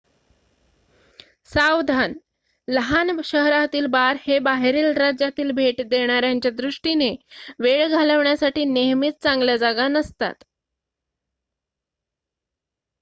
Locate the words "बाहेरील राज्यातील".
4.39-5.51